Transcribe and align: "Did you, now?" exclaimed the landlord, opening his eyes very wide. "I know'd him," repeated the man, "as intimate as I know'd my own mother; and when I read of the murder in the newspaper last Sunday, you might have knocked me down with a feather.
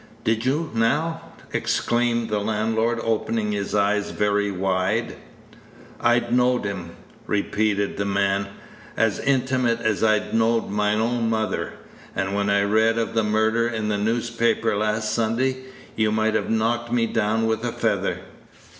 "Did 0.23 0.47
you, 0.47 0.71
now?" 0.73 1.21
exclaimed 1.53 2.31
the 2.31 2.39
landlord, 2.39 2.97
opening 3.03 3.51
his 3.51 3.75
eyes 3.75 4.09
very 4.09 4.49
wide. 4.49 5.15
"I 5.99 6.19
know'd 6.27 6.65
him," 6.65 6.93
repeated 7.27 7.97
the 7.97 8.05
man, 8.05 8.47
"as 8.97 9.19
intimate 9.19 9.79
as 9.81 10.03
I 10.03 10.31
know'd 10.33 10.71
my 10.71 10.95
own 10.95 11.29
mother; 11.29 11.73
and 12.15 12.33
when 12.33 12.49
I 12.49 12.63
read 12.63 12.97
of 12.97 13.13
the 13.13 13.21
murder 13.23 13.67
in 13.67 13.89
the 13.89 13.97
newspaper 13.99 14.75
last 14.75 15.13
Sunday, 15.13 15.57
you 15.95 16.11
might 16.11 16.33
have 16.33 16.49
knocked 16.49 16.91
me 16.91 17.05
down 17.05 17.45
with 17.45 17.63
a 17.63 17.71
feather. 17.71 18.21